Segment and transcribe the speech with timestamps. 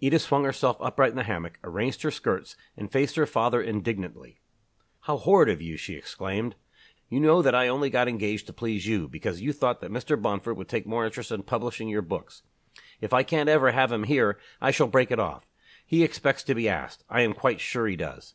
[0.00, 4.38] Edith swung herself upright in the hammock, arranged her skirts, and faced her father indignantly.
[5.04, 6.56] "How horrid of you!" she exclaimed.
[7.08, 10.20] "You know that I only got engaged to please you, because you thought that Mr.
[10.20, 12.42] Bomford would take more interest in publishing your books.
[13.00, 15.46] If I can't ever have him here, I shall break it off.
[15.86, 18.34] He expects to be asked I am quite sure he does."